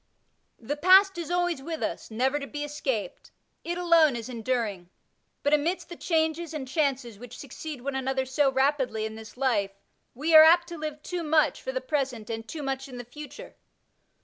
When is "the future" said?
12.97-13.53